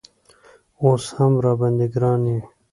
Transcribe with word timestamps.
اوس 0.81 1.03
هم 1.17 1.33
راباندې 1.43 1.87
ګران 1.93 2.21
یې 2.31 2.39